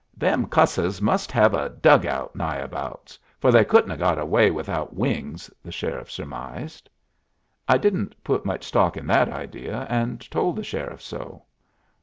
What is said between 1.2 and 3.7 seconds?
have a dugout nigh abouts, for they